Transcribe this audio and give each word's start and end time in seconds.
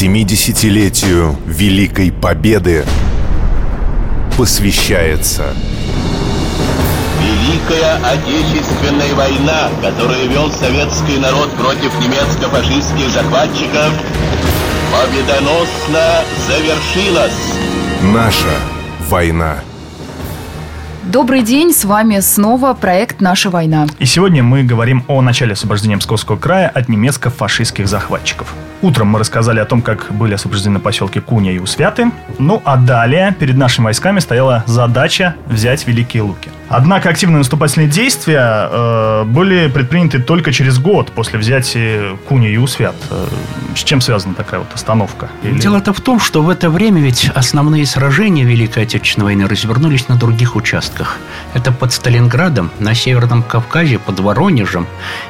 70-летию 0.00 1.36
Великой 1.44 2.12
Победы 2.12 2.84
посвящается 4.36 5.52
Великая 7.20 7.96
Отечественная 8.04 9.12
война, 9.16 9.68
которую 9.82 10.28
вел 10.30 10.52
советский 10.52 11.18
народ 11.18 11.50
против 11.56 11.92
немецко-фашистских 11.98 13.10
захватчиков, 13.10 13.92
победоносно 14.92 16.22
завершилась. 16.46 17.32
Наша 18.00 18.54
война. 19.08 19.64
Добрый 21.08 21.40
день, 21.40 21.72
с 21.72 21.86
вами 21.86 22.20
снова 22.20 22.74
проект 22.74 23.22
«Наша 23.22 23.48
война». 23.48 23.86
И 23.98 24.04
сегодня 24.04 24.42
мы 24.42 24.62
говорим 24.62 25.04
о 25.08 25.22
начале 25.22 25.54
освобождения 25.54 25.96
Псковского 25.96 26.36
края 26.36 26.68
от 26.68 26.90
немецко-фашистских 26.90 27.88
захватчиков. 27.88 28.52
Утром 28.82 29.08
мы 29.08 29.18
рассказали 29.18 29.58
о 29.58 29.64
том, 29.64 29.80
как 29.80 30.08
были 30.10 30.34
освобождены 30.34 30.80
поселки 30.80 31.18
Куня 31.18 31.52
и 31.52 31.58
Усвяты. 31.60 32.10
Ну 32.38 32.60
а 32.62 32.76
далее 32.76 33.34
перед 33.40 33.56
нашими 33.56 33.86
войсками 33.86 34.18
стояла 34.18 34.64
задача 34.66 35.34
взять 35.46 35.86
Великие 35.86 36.24
Луки. 36.24 36.50
Однако 36.68 37.08
активные 37.08 37.38
наступательные 37.38 37.88
действия 37.88 38.68
э, 38.70 39.24
были 39.24 39.68
предприняты 39.68 40.18
только 40.18 40.52
через 40.52 40.78
год 40.78 41.12
после 41.12 41.38
взятия 41.38 42.16
Куни 42.28 42.50
и 42.50 42.58
Усвят. 42.58 42.94
Э, 43.10 43.26
с 43.74 43.84
чем 43.84 44.00
связана 44.00 44.34
такая 44.34 44.60
вот 44.60 44.68
остановка? 44.74 45.30
Или... 45.42 45.58
Дело-то 45.58 45.92
в 45.92 46.00
том, 46.00 46.20
что 46.20 46.42
в 46.42 46.50
это 46.50 46.68
время 46.68 47.00
ведь 47.00 47.30
основные 47.34 47.86
сражения 47.86 48.44
Великой 48.44 48.82
Отечественной 48.82 49.26
войны 49.26 49.48
развернулись 49.48 50.08
на 50.08 50.16
других 50.16 50.56
участках. 50.56 51.16
Это 51.54 51.72
под 51.72 51.92
Сталинградом, 51.92 52.70
на 52.78 52.94
Северном 52.94 53.42
Кавказе, 53.42 53.98
под 53.98 54.20
Воронежем. 54.20 54.86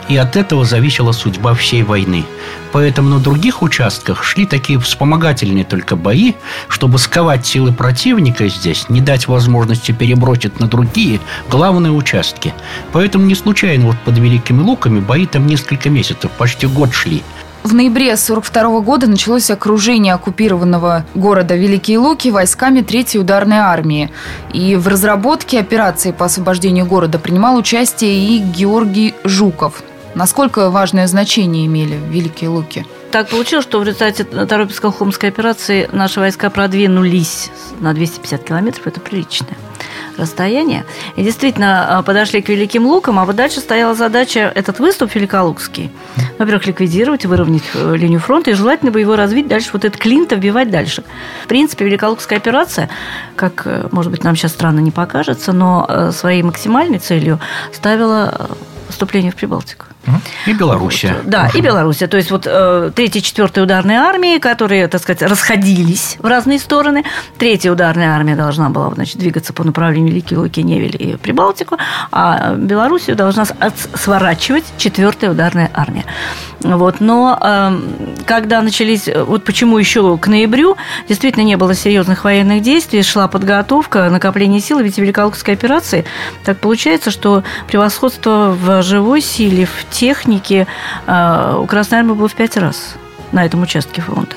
И 0.08 0.16
от 0.16 0.34
этого 0.34 0.64
зависела 0.64 1.12
судьба 1.12 1.54
всей 1.54 1.84
войны. 1.84 2.24
Поэтому 2.72 3.10
на 3.10 3.18
других 3.18 3.62
участках 3.62 4.24
шли 4.24 4.44
такие 4.44 4.78
вспомогательные 4.78 5.64
только 5.64 5.96
бои, 5.96 6.34
чтобы 6.68 6.98
сковать 6.98 7.46
силы 7.46 7.72
противника 7.72 8.48
здесь, 8.48 8.88
не 8.88 9.00
дать 9.00 9.28
возможности 9.28 9.92
перебросить 9.92 10.60
на 10.60 10.66
другие 10.66 11.20
главные 11.50 11.92
участки. 11.92 12.54
Поэтому 12.92 13.26
не 13.26 13.34
случайно 13.34 13.86
вот 13.86 13.96
под 14.04 14.18
Великими 14.18 14.62
Луками 14.62 15.00
бои 15.00 15.26
там 15.26 15.46
несколько 15.46 15.90
месяцев, 15.90 16.30
почти 16.32 16.66
год 16.66 16.92
шли. 16.92 17.22
В 17.64 17.74
ноябре 17.74 18.12
1942 18.12 18.80
года 18.80 19.06
началось 19.08 19.50
окружение 19.50 20.14
оккупированного 20.14 21.04
города 21.14 21.54
Великие 21.54 21.98
Луки 21.98 22.30
войсками 22.30 22.80
Третьей 22.80 23.20
ударной 23.20 23.58
армии. 23.58 24.10
И 24.54 24.76
в 24.76 24.88
разработке 24.88 25.60
операции 25.60 26.12
по 26.12 26.26
освобождению 26.26 26.86
города 26.86 27.18
принимал 27.18 27.56
участие 27.56 28.14
и 28.14 28.38
Георгий 28.38 29.14
Жуков. 29.24 29.82
Насколько 30.14 30.70
важное 30.70 31.06
значение 31.08 31.66
имели 31.66 31.98
Великие 32.08 32.48
Луки? 32.48 32.86
Так 33.10 33.28
получилось, 33.28 33.64
что 33.64 33.80
в 33.80 33.84
результате 33.84 34.24
Второй 34.24 34.66
Псковхомской 34.66 35.28
операции 35.28 35.88
наши 35.92 36.20
войска 36.20 36.50
продвинулись 36.50 37.50
на 37.80 37.92
250 37.92 38.44
километров. 38.44 38.86
Это 38.86 39.00
приличное 39.00 39.56
расстояние. 40.18 40.84
И 41.16 41.22
действительно 41.22 41.98
а, 41.98 42.02
подошли 42.02 42.42
к 42.42 42.48
Великим 42.48 42.86
Лукам, 42.86 43.18
а 43.18 43.24
вот 43.24 43.36
дальше 43.36 43.60
стояла 43.60 43.94
задача 43.94 44.52
этот 44.54 44.78
выступ 44.78 45.14
великолукский, 45.14 45.90
во-первых, 46.38 46.66
ликвидировать, 46.66 47.26
выровнять 47.26 47.64
э, 47.74 47.96
линию 47.96 48.20
фронта, 48.20 48.50
и 48.50 48.54
желательно 48.54 48.90
бы 48.90 49.00
его 49.00 49.16
развить 49.16 49.48
дальше, 49.48 49.70
вот 49.72 49.84
этот 49.84 50.00
клинт 50.00 50.32
вбивать 50.32 50.70
дальше. 50.70 51.04
В 51.44 51.48
принципе, 51.48 51.84
Великолукская 51.84 52.38
операция, 52.38 52.88
как, 53.36 53.62
э, 53.64 53.88
может 53.92 54.10
быть, 54.10 54.24
нам 54.24 54.36
сейчас 54.36 54.52
странно 54.52 54.80
не 54.80 54.90
покажется, 54.90 55.52
но 55.52 55.86
э, 55.88 56.12
своей 56.12 56.42
максимальной 56.42 56.98
целью 56.98 57.40
ставила 57.72 58.50
вступление 58.88 59.32
в 59.32 59.36
Прибалтику. 59.36 59.86
И 60.46 60.52
Белоруссия. 60.52 61.14
Вот, 61.14 61.26
да, 61.26 61.50
и 61.54 61.60
Белоруссия. 61.60 62.06
То 62.06 62.16
есть 62.16 62.30
вот 62.30 62.46
э, 62.46 62.90
третья, 62.94 63.20
четвертая 63.20 63.64
ударные 63.64 63.98
армии, 63.98 64.38
которые, 64.38 64.88
так 64.88 65.02
сказать, 65.02 65.22
расходились 65.22 66.16
в 66.20 66.26
разные 66.26 66.58
стороны. 66.58 67.04
Третья 67.38 67.72
ударная 67.72 68.14
армия 68.14 68.36
должна 68.36 68.70
была, 68.70 68.90
значит, 68.94 69.18
двигаться 69.18 69.52
по 69.52 69.64
направлению 69.64 70.10
Великие 70.10 70.38
Луки, 70.38 70.62
Невель 70.62 70.96
и 70.98 71.16
Прибалтику, 71.16 71.78
а 72.10 72.54
Белоруссию 72.54 73.16
должна 73.16 73.44
сворачивать 73.94 74.64
четвертая 74.76 75.30
ударная 75.30 75.70
армия. 75.74 76.04
Вот. 76.60 77.00
Но 77.00 77.38
э, 77.40 77.78
когда 78.26 78.62
начались, 78.62 79.08
вот 79.08 79.44
почему 79.44 79.78
еще 79.78 80.16
к 80.18 80.26
ноябрю 80.26 80.76
действительно 81.08 81.44
не 81.44 81.56
было 81.56 81.74
серьезных 81.74 82.24
военных 82.24 82.62
действий, 82.62 83.02
шла 83.02 83.28
подготовка, 83.28 84.10
накопление 84.10 84.60
сил, 84.60 84.80
ведь 84.80 84.96
в 84.96 84.98
Великолукской 84.98 85.54
операции 85.54 86.04
так 86.44 86.58
получается, 86.58 87.10
что 87.10 87.44
превосходство 87.68 88.56
в 88.58 88.82
живой 88.82 89.20
силе, 89.20 89.66
в 89.66 89.88
технике 89.98 90.66
э, 91.06 91.56
у 91.58 91.66
Красной 91.66 91.98
Армии 91.98 92.12
было 92.12 92.28
в 92.28 92.34
пять 92.34 92.56
раз 92.56 92.94
на 93.32 93.44
этом 93.44 93.62
участке 93.62 94.00
фронта. 94.00 94.36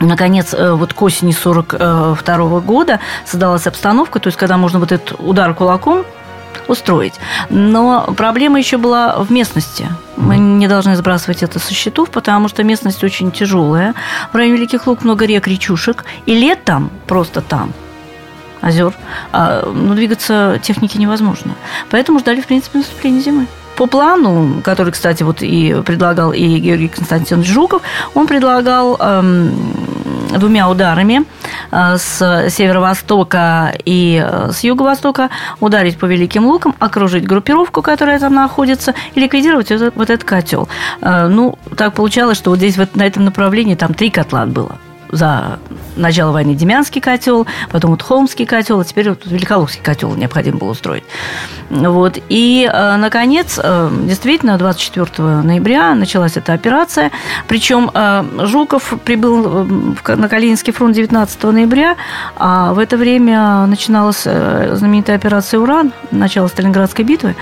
Наконец, 0.00 0.54
э, 0.54 0.72
вот 0.72 0.94
к 0.94 1.02
осени 1.02 1.32
1942 1.32 2.60
года 2.60 2.98
создалась 3.26 3.66
обстановка, 3.66 4.18
то 4.18 4.28
есть 4.28 4.38
когда 4.38 4.56
можно 4.56 4.78
вот 4.78 4.90
этот 4.90 5.20
удар 5.20 5.54
кулаком 5.54 6.04
устроить. 6.68 7.14
Но 7.50 8.14
проблема 8.16 8.58
еще 8.58 8.78
была 8.78 9.16
в 9.16 9.30
местности. 9.30 9.88
Мы 10.16 10.38
не 10.38 10.68
должны 10.68 10.96
сбрасывать 10.96 11.42
это 11.42 11.58
со 11.58 11.74
счетов, 11.74 12.10
потому 12.10 12.48
что 12.48 12.64
местность 12.64 13.04
очень 13.04 13.30
тяжелая. 13.30 13.94
В 14.32 14.36
районе 14.36 14.56
Великих 14.56 14.86
Луг 14.86 15.04
много 15.04 15.26
рек, 15.26 15.46
речушек. 15.46 16.04
И 16.26 16.34
летом, 16.34 16.90
просто 17.06 17.40
там, 17.40 17.72
озер, 18.60 18.94
а, 19.32 19.70
ну, 19.70 19.94
двигаться 19.94 20.60
технике 20.62 20.98
невозможно. 20.98 21.54
Поэтому 21.90 22.20
ждали, 22.20 22.40
в 22.40 22.46
принципе, 22.46 22.78
наступления 22.78 23.20
зимы. 23.20 23.46
По 23.76 23.86
плану, 23.86 24.60
который, 24.62 24.92
кстати, 24.92 25.22
вот 25.22 25.42
и 25.42 25.82
предлагал 25.84 26.32
и 26.32 26.58
Георгий 26.58 26.88
Константинович 26.88 27.48
Жуков, 27.48 27.82
он 28.14 28.26
предлагал 28.26 28.96
эм, 29.00 29.54
двумя 30.38 30.68
ударами 30.68 31.24
э, 31.70 31.96
с 31.96 32.48
северо-востока 32.50 33.74
и 33.84 34.22
э, 34.24 34.50
с 34.52 34.62
юго-востока 34.62 35.30
ударить 35.60 35.98
по 35.98 36.06
Великим 36.06 36.46
Лукам, 36.46 36.74
окружить 36.78 37.26
группировку, 37.26 37.82
которая 37.82 38.18
там 38.18 38.34
находится, 38.34 38.94
и 39.14 39.20
ликвидировать 39.20 39.70
вот, 39.70 39.92
вот 39.94 40.10
этот 40.10 40.24
котел. 40.24 40.68
Э, 41.00 41.28
ну, 41.28 41.58
так 41.76 41.94
получалось, 41.94 42.38
что 42.38 42.50
вот 42.50 42.58
здесь 42.58 42.76
вот 42.76 42.94
на 42.94 43.06
этом 43.06 43.24
направлении 43.24 43.74
там 43.74 43.94
три 43.94 44.10
котла 44.10 44.46
было 44.46 44.76
за 45.12 45.58
начало 45.96 46.32
войны 46.32 46.54
Демянский 46.54 47.00
котел, 47.00 47.46
потом 47.70 47.92
вот 47.92 48.02
Холмский 48.02 48.46
котел, 48.46 48.80
а 48.80 48.84
теперь 48.84 49.10
вот 49.10 49.24
Великолукский 49.26 49.82
котел 49.82 50.14
необходимо 50.16 50.58
было 50.58 50.70
устроить. 50.70 51.04
Вот. 51.70 52.18
И, 52.28 52.68
э, 52.72 52.96
наконец, 52.96 53.60
э, 53.62 53.90
действительно, 54.04 54.58
24 54.58 55.42
ноября 55.42 55.94
началась 55.94 56.36
эта 56.36 56.54
операция. 56.54 57.10
Причем 57.46 57.90
э, 57.92 58.24
Жуков 58.46 58.94
прибыл 59.04 59.66
на 60.06 60.28
Калининский 60.28 60.72
фронт 60.72 60.96
19 60.96 61.44
ноября, 61.44 61.96
а 62.36 62.72
в 62.72 62.78
это 62.78 62.96
время 62.96 63.66
начиналась 63.66 64.22
знаменитая 64.22 65.16
операция 65.16 65.60
«Уран», 65.60 65.92
начало 66.10 66.48
Сталинградской 66.48 67.04
битвы. 67.04 67.36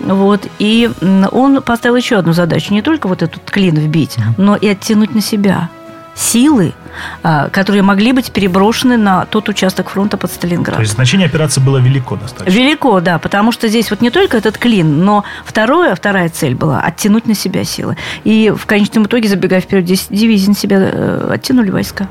Вот. 0.00 0.46
И 0.58 0.90
он 1.30 1.62
поставил 1.62 1.96
еще 1.96 2.16
одну 2.16 2.32
задачу. 2.32 2.72
Не 2.72 2.82
только 2.82 3.06
вот 3.06 3.22
этот 3.22 3.50
клин 3.50 3.76
вбить, 3.76 4.16
но 4.36 4.56
и 4.56 4.66
оттянуть 4.68 5.14
на 5.14 5.20
себя 5.20 5.68
силы, 6.14 6.74
а, 7.22 7.48
которые 7.48 7.82
могли 7.82 8.12
быть 8.12 8.32
переброшены 8.32 8.96
на 8.96 9.24
тот 9.26 9.48
участок 9.48 9.90
фронта 9.90 10.16
под 10.16 10.30
Сталинград. 10.30 10.76
То 10.76 10.82
есть 10.82 10.94
значение 10.94 11.26
операции 11.26 11.60
было 11.60 11.78
велико 11.78 12.16
достаточно? 12.16 12.56
Велико, 12.56 13.00
да, 13.00 13.18
потому 13.18 13.52
что 13.52 13.68
здесь 13.68 13.90
вот 13.90 14.00
не 14.00 14.10
только 14.10 14.36
этот 14.36 14.58
клин, 14.58 15.04
но 15.04 15.24
второе, 15.44 15.94
вторая 15.94 16.28
цель 16.28 16.54
была 16.54 16.80
оттянуть 16.80 17.26
на 17.26 17.34
себя 17.34 17.64
силы. 17.64 17.96
И 18.24 18.52
в 18.54 18.66
конечном 18.66 19.04
итоге, 19.04 19.28
забегая 19.28 19.60
вперед, 19.60 19.84
здесь 19.84 20.06
дивизии 20.10 20.48
на 20.48 20.54
себя 20.54 20.78
э, 20.80 21.30
оттянули 21.32 21.70
войска. 21.70 22.08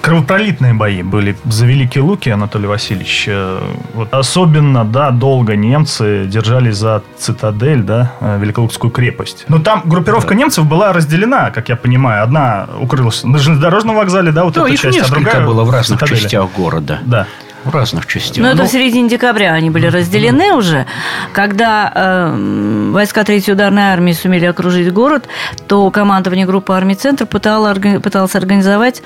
Кровопролитные 0.00 0.72
бои 0.72 1.02
были 1.02 1.36
за 1.44 1.66
Великие 1.66 2.02
Луки, 2.02 2.30
Анатолий 2.30 2.66
Васильевич. 2.66 3.26
Э, 3.28 3.60
вот 3.94 4.12
особенно, 4.12 4.84
да, 4.84 5.10
долго 5.10 5.56
немцы 5.56 6.24
держались 6.26 6.76
за 6.76 7.02
цитадель, 7.18 7.82
да, 7.82 8.12
э, 8.20 8.38
Великолукскую 8.40 8.90
крепость. 8.90 9.44
Но 9.48 9.58
там 9.58 9.82
группировка 9.84 10.30
да. 10.30 10.34
немцев 10.36 10.66
была 10.66 10.92
разделена, 10.92 11.50
как 11.50 11.68
я 11.68 11.76
понимаю. 11.76 12.22
Одна 12.22 12.68
укрылась 12.80 13.24
на 13.24 13.38
железнодорожном 13.38 13.96
вокзале, 13.96 14.32
да, 14.32 14.44
вот 14.44 14.56
ну, 14.56 14.64
эта 14.64 14.72
их 14.72 14.80
часть, 14.80 15.00
а 15.00 15.10
другая 15.10 15.46
было 15.46 15.64
в 15.64 15.70
разных 15.70 16.00
цитадели. 16.00 16.22
частях 16.22 16.50
города. 16.56 17.00
Да 17.02 17.26
в 17.64 17.74
разных 17.74 18.06
частях. 18.06 18.38
Но 18.38 18.48
ну, 18.48 18.54
это 18.54 18.64
в 18.64 18.68
середине 18.68 19.08
декабря 19.08 19.52
они 19.52 19.70
были 19.70 19.86
разделены 19.86 20.54
уже. 20.54 20.86
Когда 21.32 21.92
э, 21.94 22.90
войска 22.92 23.24
Третьей 23.24 23.54
ударной 23.54 23.82
армии 23.82 24.12
сумели 24.12 24.46
окружить 24.46 24.92
город, 24.92 25.26
то 25.66 25.90
командование 25.90 26.46
группы 26.46 26.72
армий 26.72 26.94
«Центр» 26.94 27.26
пытало, 27.26 27.74
пыталось 27.74 28.34
организовать, 28.34 29.02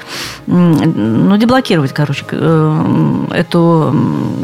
ну, 0.46 1.36
деблокировать, 1.36 1.92
короче, 1.92 2.24
э, 2.30 3.26
эту 3.32 3.94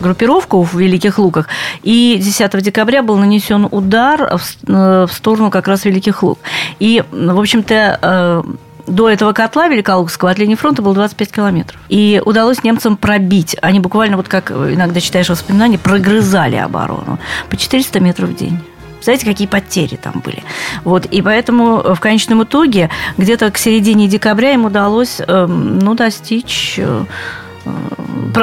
группировку 0.02 0.62
в 0.62 0.74
Великих 0.74 1.18
Луках. 1.18 1.46
И 1.82 2.18
10 2.20 2.60
декабря 2.62 3.02
был 3.02 3.16
нанесен 3.16 3.68
удар 3.70 4.38
в, 4.38 4.42
э, 4.66 5.06
в 5.06 5.12
сторону 5.12 5.50
как 5.50 5.68
раз 5.68 5.84
Великих 5.84 6.22
Лук. 6.22 6.38
И, 6.80 7.04
в 7.10 7.38
общем-то, 7.38 7.98
э, 8.02 8.42
до 8.86 9.08
этого 9.08 9.32
котла 9.32 9.68
Великолукского 9.68 10.30
от 10.30 10.38
линии 10.38 10.54
фронта 10.54 10.82
было 10.82 10.94
25 10.94 11.32
километров. 11.32 11.80
И 11.88 12.22
удалось 12.24 12.62
немцам 12.62 12.96
пробить. 12.96 13.56
Они 13.62 13.80
буквально, 13.80 14.16
вот 14.16 14.28
как 14.28 14.50
иногда 14.50 15.00
читаешь 15.00 15.28
воспоминания, 15.28 15.78
прогрызали 15.78 16.56
оборону 16.56 17.18
по 17.48 17.56
400 17.56 18.00
метров 18.00 18.30
в 18.30 18.36
день. 18.36 18.58
Представляете, 18.94 19.26
какие 19.26 19.48
потери 19.48 19.96
там 19.96 20.20
были. 20.22 20.42
Вот, 20.84 21.06
и 21.06 21.22
поэтому 21.22 21.94
в 21.94 22.00
конечном 22.00 22.42
итоге 22.42 22.90
где-то 23.16 23.50
к 23.50 23.56
середине 23.56 24.08
декабря 24.08 24.52
им 24.52 24.66
удалось 24.66 25.20
эм, 25.26 25.78
ну, 25.78 25.94
достичь 25.94 26.74
э, 26.76 27.04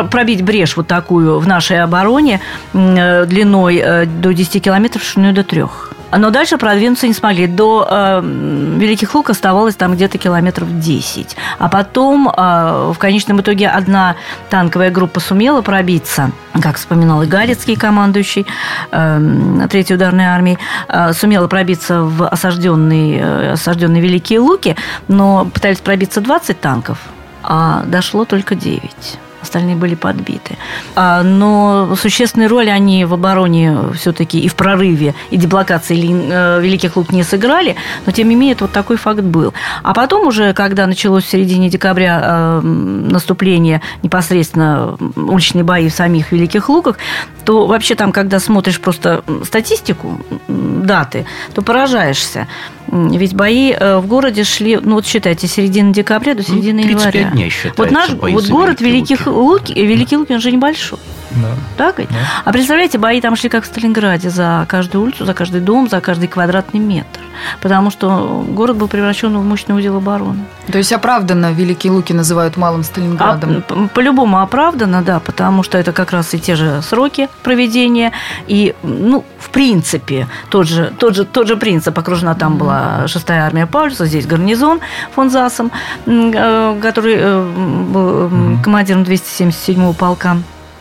пробить 0.09 0.43
брешь 0.43 0.75
вот 0.75 0.87
такую 0.87 1.39
в 1.39 1.47
нашей 1.47 1.81
обороне 1.81 2.41
длиной 2.73 4.07
до 4.07 4.33
10 4.33 4.63
километров, 4.63 5.03
шириной 5.03 5.33
до 5.33 5.43
3. 5.43 5.63
Но 6.11 6.29
дальше 6.29 6.57
продвинуться 6.57 7.07
не 7.07 7.13
смогли. 7.13 7.47
До 7.47 7.87
э, 7.89 8.21
Великих 8.23 9.13
Лук 9.13 9.29
оставалось 9.29 9.75
там 9.75 9.93
где-то 9.93 10.17
километров 10.17 10.79
10. 10.79 11.35
А 11.59 11.69
потом 11.69 12.29
э, 12.29 12.91
в 12.93 12.97
конечном 12.97 13.41
итоге 13.41 13.67
одна 13.67 14.15
танковая 14.49 14.89
группа 14.89 15.19
сумела 15.19 15.61
пробиться, 15.61 16.31
как 16.61 16.77
вспоминал 16.77 17.23
и 17.23 17.25
Галицкий, 17.25 17.75
командующий 17.75 18.45
э, 18.91 19.67
Третьей 19.69 19.95
ударной 19.95 20.25
армии, 20.25 20.57
э, 20.87 21.13
сумела 21.13 21.47
пробиться 21.47 22.03
в 22.03 22.27
осажденные, 22.27 23.19
э, 23.19 23.51
осажденные 23.53 24.01
Великие 24.01 24.39
Луки, 24.39 24.75
но 25.07 25.45
пытались 25.45 25.79
пробиться 25.79 26.21
20 26.21 26.59
танков, 26.59 26.99
а 27.43 27.83
дошло 27.85 28.25
только 28.25 28.55
9 28.55 29.19
остальные 29.47 29.75
были 29.75 29.95
подбиты. 29.95 30.57
А, 30.95 31.23
но 31.23 31.95
существенную 31.95 32.49
роль 32.49 32.69
они 32.69 33.05
в 33.05 33.13
обороне 33.13 33.77
все-таки 33.95 34.39
и 34.39 34.47
в 34.47 34.55
прорыве, 34.55 35.15
и 35.31 35.37
деблокации 35.37 35.97
э, 35.97 36.61
Великих 36.61 36.97
Лук 36.97 37.11
не 37.11 37.23
сыграли, 37.23 37.75
но 38.05 38.11
тем 38.11 38.29
не 38.29 38.35
менее 38.35 38.57
вот 38.59 38.71
такой 38.71 38.97
факт 38.97 39.21
был. 39.21 39.53
А 39.83 39.93
потом 39.93 40.27
уже, 40.27 40.53
когда 40.53 40.87
началось 40.87 41.23
в 41.23 41.29
середине 41.29 41.69
декабря 41.69 42.21
э, 42.23 42.61
наступление 42.61 43.81
непосредственно 44.03 44.97
уличные 45.15 45.63
бои 45.63 45.89
в 45.89 45.93
самих 45.93 46.31
Великих 46.31 46.69
Луках, 46.69 46.97
то 47.45 47.65
вообще 47.65 47.95
там, 47.95 48.11
когда 48.11 48.39
смотришь 48.39 48.79
просто 48.79 49.23
статистику, 49.43 50.19
даты, 50.47 51.25
то 51.53 51.61
поражаешься. 51.61 52.47
Ведь 52.91 53.35
бои 53.35 53.71
э, 53.71 53.97
в 53.97 54.07
городе 54.07 54.43
шли, 54.43 54.77
ну 54.81 54.95
вот 54.95 55.05
считайте, 55.05 55.47
середины 55.47 55.93
декабря 55.93 56.35
до 56.35 56.43
середины 56.43 56.83
ну, 56.83 56.89
января. 56.91 57.31
дней 57.31 57.51
вот 57.75 57.91
наш 57.91 58.11
вот 58.11 58.47
город 58.47 58.81
Великих 58.81 59.27
Луки, 59.27 59.73
Великий 59.73 60.17
Луки, 60.17 60.33
он 60.33 60.41
же 60.41 60.51
небольшой. 60.51 60.99
Да. 61.31 61.49
Так 61.77 61.99
ведь? 61.99 62.09
Да. 62.09 62.15
А 62.45 62.51
представляете, 62.51 62.97
бои 62.97 63.21
там 63.21 63.35
шли 63.35 63.49
как 63.49 63.63
в 63.63 63.67
Сталинграде, 63.67 64.29
за 64.29 64.65
каждую 64.67 65.03
улицу, 65.03 65.25
за 65.25 65.33
каждый 65.33 65.61
дом, 65.61 65.89
за 65.89 66.01
каждый 66.01 66.27
квадратный 66.27 66.79
метр. 66.79 67.19
Потому 67.61 67.91
что 67.91 68.45
город 68.47 68.77
был 68.77 68.87
превращен 68.87 69.37
в 69.37 69.43
мощный 69.43 69.77
удел 69.77 69.97
обороны. 69.97 70.45
То 70.71 70.77
есть 70.77 70.91
оправданно 70.91 71.51
Великие 71.51 71.91
Луки 71.91 72.13
называют 72.13 72.57
малым 72.57 72.83
Сталинградом? 72.83 73.63
А, 73.69 73.87
по-любому 73.93 74.41
оправданно, 74.41 75.01
да, 75.01 75.19
потому 75.19 75.63
что 75.63 75.77
это 75.77 75.91
как 75.93 76.11
раз 76.11 76.33
и 76.33 76.39
те 76.39 76.55
же 76.55 76.81
сроки 76.81 77.29
проведения. 77.43 78.11
И, 78.47 78.75
ну, 78.83 79.23
в 79.39 79.49
принципе, 79.49 80.27
тот 80.49 80.67
же, 80.67 80.93
тот 80.97 81.15
же, 81.15 81.25
тот 81.25 81.47
же 81.47 81.57
принцип. 81.57 81.97
Окружена 81.97 82.35
там 82.35 82.57
была 82.57 83.07
шестая 83.07 83.45
армия 83.45 83.65
Паулюса, 83.65 84.05
здесь 84.05 84.25
гарнизон 84.25 84.79
фон 85.13 85.29
Засом, 85.29 85.71
э, 86.05 86.79
который 86.81 87.15
э, 87.17 87.53
был 87.89 88.61
командиром 88.63 89.03
277-го 89.03 89.93
полка. 89.93 90.37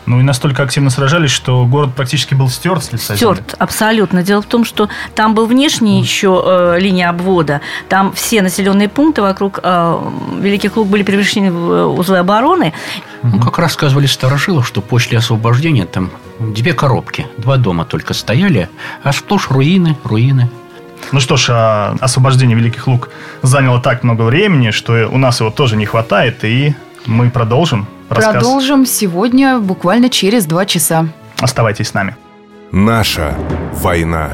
Ну 0.07 0.21
и 0.21 0.23
настолько 0.23 0.63
активно 0.63 0.89
сражались, 0.89 1.31
что 1.31 1.65
город 1.65 1.93
практически 1.93 2.33
был 2.33 2.49
стерт 2.49 2.81
с 2.81 2.93
лица 2.93 3.17
Стерт, 3.17 3.39
земли. 3.39 3.55
абсолютно. 3.59 4.23
Дело 4.23 4.41
в 4.41 4.45
том, 4.45 4.63
что 4.63 4.87
там 5.15 5.35
был 5.35 5.45
внешний 5.47 5.99
mm. 5.99 6.01
еще 6.01 6.43
э, 6.45 6.79
линия 6.79 7.09
обвода. 7.09 7.59
Там 7.89 8.13
все 8.13 8.41
населенные 8.41 8.87
пункты 8.87 9.21
вокруг 9.21 9.59
э, 9.61 9.99
Великих 10.39 10.77
Луг 10.77 10.87
были 10.87 11.03
превращены 11.03 11.51
в 11.51 11.71
э, 11.71 11.85
узлы 11.85 12.19
обороны. 12.19 12.73
Ну, 13.21 13.41
как 13.41 13.59
рассказывали 13.59 14.05
старожилы, 14.05 14.63
что 14.63 14.79
после 14.79 15.17
освобождения 15.17 15.85
там 15.85 16.09
две 16.39 16.71
коробки, 16.73 17.27
два 17.37 17.57
дома 17.57 17.83
только 17.83 18.13
стояли, 18.13 18.69
а 19.03 19.11
сплошь 19.11 19.49
руины, 19.49 19.97
руины. 20.05 20.49
Ну 21.11 21.19
что 21.19 21.35
ж, 21.35 21.49
а 21.51 21.97
освобождение 21.99 22.55
Великих 22.55 22.87
Луг 22.87 23.09
заняло 23.41 23.81
так 23.81 24.03
много 24.03 24.21
времени, 24.21 24.71
что 24.71 25.09
у 25.11 25.17
нас 25.17 25.41
его 25.41 25.51
тоже 25.51 25.75
не 25.75 25.85
хватает, 25.85 26.45
и 26.45 26.75
мы 27.07 27.29
продолжим 27.29 27.87
рассказ. 28.09 28.33
Продолжим 28.33 28.85
сегодня 28.85 29.59
буквально 29.59 30.09
через 30.09 30.45
два 30.45 30.65
часа. 30.65 31.07
Оставайтесь 31.39 31.87
с 31.89 31.93
нами. 31.93 32.15
Наша 32.71 33.33
война. 33.73 34.33